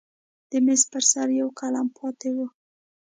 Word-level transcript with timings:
د 0.49 0.51
میز 0.65 0.81
پر 0.91 1.03
سر 1.11 1.27
یو 1.39 1.47
قلم 1.59 1.87
پاتې 1.97 2.29
و. 2.35 2.37